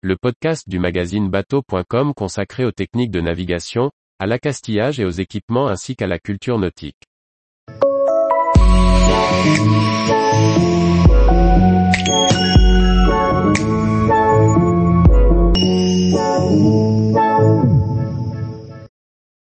le 0.00 0.16
podcast 0.16 0.68
du 0.68 0.78
magazine 0.78 1.28
bateau.com 1.28 2.14
consacré 2.14 2.64
aux 2.64 2.70
techniques 2.70 3.10
de 3.10 3.20
navigation, 3.20 3.90
à 4.20 4.26
l'accastillage 4.26 5.00
et 5.00 5.04
aux 5.04 5.10
équipements 5.10 5.66
ainsi 5.66 5.96
qu'à 5.96 6.06
la 6.06 6.20
culture 6.20 6.56
nautique. 6.56 7.02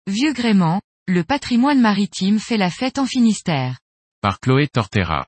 Vieux 0.08 0.34
gréement, 0.34 0.82
le 1.08 1.24
patrimoine 1.24 1.80
maritime 1.80 2.38
fait 2.40 2.58
la 2.58 2.70
fête 2.70 3.00
en 3.00 3.06
Finistère. 3.06 3.80
Par 4.20 4.42
Chloé 4.42 4.68
Tortera. 4.68 5.26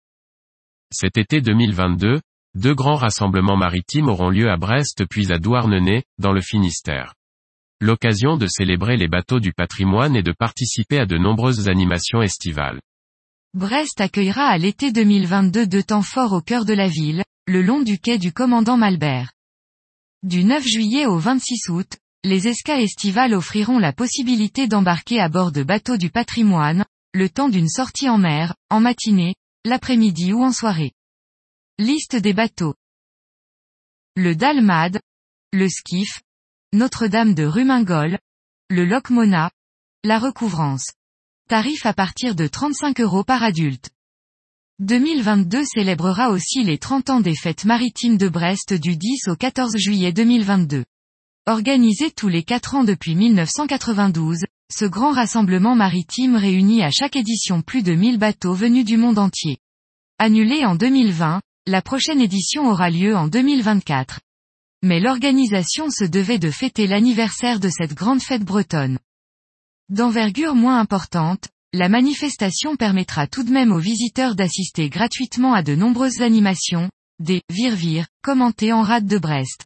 Cet 0.92 1.18
été 1.18 1.40
2022, 1.40 2.20
deux 2.56 2.74
grands 2.74 2.96
rassemblements 2.96 3.58
maritimes 3.58 4.08
auront 4.08 4.30
lieu 4.30 4.50
à 4.50 4.56
Brest 4.56 5.04
puis 5.10 5.32
à 5.32 5.40
Douarnenez, 5.40 6.04
dans 6.18 6.32
le 6.32 6.42
Finistère. 6.42 7.14
L'occasion 7.82 8.38
de 8.38 8.48
célébrer 8.48 8.96
les 8.96 9.10
bateaux 9.10 9.42
du 9.42 9.52
patrimoine 9.52 10.16
et 10.16 10.24
de 10.24 10.32
participer 10.32 10.98
à 10.98 11.06
de 11.06 11.18
nombreuses 11.18 11.68
animations 11.68 12.22
estivales. 12.22 12.80
Brest 13.54 14.00
accueillera 14.00 14.48
à 14.48 14.58
l'été 14.58 14.94
2022 14.94 15.68
deux 15.68 15.84
temps 15.84 16.02
forts 16.02 16.32
au 16.32 16.42
cœur 16.42 16.64
de 16.64 16.74
la 16.74 16.88
ville, 16.88 17.24
le 17.46 17.62
long 17.62 17.82
du 17.82 18.00
quai 18.00 18.18
du 18.18 18.32
commandant 18.32 18.78
Malbert. 18.78 19.34
Du 20.24 20.46
9 20.46 20.66
juillet 20.66 21.06
au 21.06 21.18
26 21.18 21.70
août, 21.70 21.98
les 22.24 22.48
escas 22.48 22.80
estivales 22.80 23.34
offriront 23.34 23.80
la 23.80 23.94
possibilité 23.94 24.68
d'embarquer 24.68 25.20
à 25.20 25.28
bord 25.28 25.52
de 25.52 25.62
bateaux 25.62 25.98
du 25.98 26.10
patrimoine, 26.10 26.86
le 27.14 27.30
temps 27.30 27.50
d'une 27.50 27.70
sortie 27.70 28.10
en 28.10 28.18
mer, 28.18 28.56
en 28.70 28.80
matinée, 28.80 29.36
l'après-midi 29.66 30.32
ou 30.34 30.42
en 30.42 30.52
soirée. 30.52 30.94
Liste 31.78 32.16
des 32.16 32.32
bateaux. 32.32 32.74
Le 34.16 34.34
Dalmade, 34.34 35.02
le 35.52 35.68
Skiff, 35.68 36.22
Notre-Dame 36.72 37.34
de 37.34 37.44
Rumingol, 37.44 38.18
le 38.70 38.86
Loch 38.86 39.10
Mona, 39.10 39.52
la 40.06 40.18
recouvrance. 40.18 40.94
Tarif 41.50 41.86
à 41.86 41.92
partir 41.92 42.34
de 42.34 42.48
35 42.48 43.02
euros 43.02 43.26
par 43.26 43.44
adulte. 43.44 43.90
2022 44.80 45.66
célébrera 45.66 46.30
aussi 46.30 46.64
les 46.64 46.78
30 46.78 47.10
ans 47.10 47.20
des 47.20 47.36
fêtes 47.36 47.66
maritimes 47.66 48.18
de 48.18 48.30
Brest 48.30 48.72
du 48.72 48.96
10 48.96 49.28
au 49.28 49.36
14 49.36 49.76
juillet 49.76 50.14
2022. 50.14 50.86
Organisé 51.46 52.10
tous 52.10 52.30
les 52.30 52.44
4 52.44 52.76
ans 52.76 52.84
depuis 52.86 53.16
1992, 53.16 54.46
ce 54.74 54.86
grand 54.86 55.12
rassemblement 55.12 55.76
maritime 55.76 56.38
réunit 56.38 56.84
à 56.84 56.90
chaque 56.90 57.18
édition 57.18 57.62
plus 57.62 57.84
de 57.84 57.96
1000 57.96 58.18
bateaux 58.18 58.54
venus 58.54 58.86
du 58.86 58.96
monde 58.96 59.20
entier. 59.20 59.58
Annulé 60.20 60.64
en 60.64 60.76
2020, 60.76 61.42
la 61.68 61.82
prochaine 61.82 62.22
édition 62.22 62.70
aura 62.70 62.92
lieu 62.92 63.16
en 63.16 63.28
2024. 63.28 64.20
Mais 64.84 65.00
l'organisation 65.00 65.90
se 65.90 66.04
devait 66.04 66.38
de 66.38 66.52
fêter 66.52 66.86
l'anniversaire 66.86 67.60
de 67.60 67.70
cette 67.70 67.96
grande 67.96 68.22
fête 68.22 68.44
bretonne. 68.44 69.00
D'envergure 69.90 70.54
moins 70.54 70.80
importante, 70.80 71.50
la 71.74 71.90
manifestation 71.90 72.76
permettra 72.76 73.26
tout 73.26 73.44
de 73.44 73.52
même 73.52 73.72
aux 73.72 73.80
visiteurs 73.80 74.36
d'assister 74.36 74.90
gratuitement 74.90 75.56
à 75.56 75.64
de 75.64 75.74
nombreuses 75.74 76.22
animations, 76.22 76.92
des 77.20 77.42
virvires, 77.50 78.08
commentés 78.22 78.72
en 78.72 78.84
rade 78.84 79.08
de 79.08 79.18
Brest. 79.18 79.66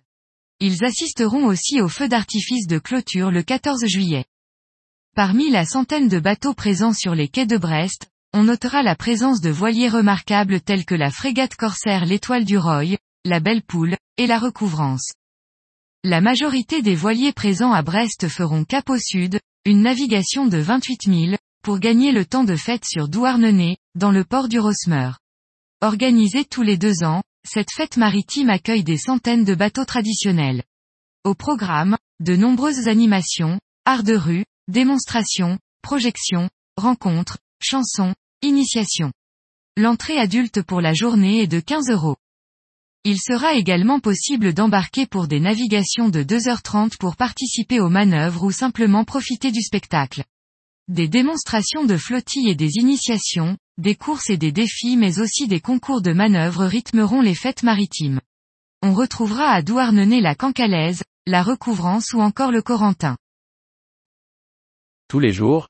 Ils 0.61 0.85
assisteront 0.85 1.47
aussi 1.47 1.81
au 1.81 1.89
feu 1.89 2.07
d'artifice 2.07 2.67
de 2.67 2.79
clôture 2.79 3.29
le 3.29 3.43
14 3.43 3.85
juillet. 3.87 4.25
Parmi 5.15 5.49
la 5.49 5.65
centaine 5.65 6.07
de 6.07 6.19
bateaux 6.19 6.53
présents 6.53 6.93
sur 6.93 7.13
les 7.13 7.27
quais 7.27 7.45
de 7.45 7.57
Brest, 7.57 8.07
on 8.33 8.43
notera 8.43 8.83
la 8.83 8.95
présence 8.95 9.41
de 9.41 9.49
voiliers 9.49 9.89
remarquables 9.89 10.61
tels 10.61 10.85
que 10.85 10.95
la 10.95 11.09
frégate 11.09 11.55
corsaire 11.55 12.05
l'Étoile 12.05 12.45
du 12.45 12.57
Roy, 12.57 12.97
la 13.25 13.39
Belle 13.39 13.63
Poule, 13.63 13.97
et 14.17 14.27
la 14.27 14.37
Recouvrance. 14.37 15.13
La 16.03 16.21
majorité 16.21 16.81
des 16.81 16.95
voiliers 16.95 17.33
présents 17.33 17.73
à 17.73 17.81
Brest 17.81 18.27
feront 18.27 18.65
cap 18.65 18.89
au 18.89 18.97
sud, 18.97 19.39
une 19.65 19.81
navigation 19.81 20.45
de 20.45 20.57
28 20.57 21.01
000, 21.05 21.37
pour 21.63 21.79
gagner 21.79 22.11
le 22.11 22.25
temps 22.25 22.43
de 22.43 22.55
fête 22.55 22.85
sur 22.85 23.09
Douarnenez, 23.09 23.77
dans 23.95 24.11
le 24.11 24.23
port 24.23 24.47
du 24.47 24.59
Rosmer. 24.59 25.11
Organisée 25.81 26.45
tous 26.45 26.61
les 26.61 26.77
deux 26.77 27.03
ans, 27.03 27.23
cette 27.47 27.71
fête 27.71 27.97
maritime 27.97 28.49
accueille 28.49 28.83
des 28.83 28.97
centaines 28.97 29.43
de 29.43 29.55
bateaux 29.55 29.85
traditionnels. 29.85 30.63
Au 31.23 31.33
programme, 31.33 31.97
de 32.19 32.35
nombreuses 32.35 32.87
animations, 32.87 33.59
arts 33.85 34.03
de 34.03 34.15
rue, 34.15 34.45
démonstrations, 34.67 35.57
projections, 35.81 36.49
rencontres, 36.77 37.39
chansons, 37.61 38.13
initiation. 38.41 39.11
L'entrée 39.77 40.17
adulte 40.17 40.61
pour 40.61 40.81
la 40.81 40.93
journée 40.93 41.41
est 41.41 41.47
de 41.47 41.59
15 41.59 41.89
euros. 41.89 42.17
Il 43.05 43.17
sera 43.19 43.53
également 43.53 43.99
possible 43.99 44.53
d'embarquer 44.53 45.05
pour 45.05 45.27
des 45.27 45.39
navigations 45.39 46.09
de 46.09 46.21
2h30 46.21 46.97
pour 46.97 47.15
participer 47.15 47.79
aux 47.79 47.89
manœuvres 47.89 48.43
ou 48.43 48.51
simplement 48.51 49.05
profiter 49.05 49.51
du 49.51 49.61
spectacle. 49.61 50.23
Des 50.89 51.07
démonstrations 51.07 51.85
de 51.85 51.95
flottille 51.95 52.49
et 52.49 52.55
des 52.55 52.77
initiations, 52.77 53.57
des 53.77 53.95
courses 53.95 54.29
et 54.29 54.37
des 54.37 54.51
défis 54.51 54.97
mais 54.97 55.19
aussi 55.19 55.47
des 55.47 55.61
concours 55.61 56.01
de 56.01 56.11
manœuvres 56.11 56.65
rythmeront 56.65 57.21
les 57.21 57.35
fêtes 57.35 57.63
maritimes. 57.63 58.19
On 58.81 58.93
retrouvera 58.93 59.51
à 59.51 59.61
Douarnenez 59.61 60.19
la 60.19 60.35
Cancalaise, 60.35 61.03
la 61.25 61.43
Recouvrance 61.43 62.13
ou 62.13 62.21
encore 62.21 62.51
le 62.51 62.61
Corentin. 62.61 63.17
Tous 65.07 65.19
les 65.19 65.31
jours, 65.31 65.69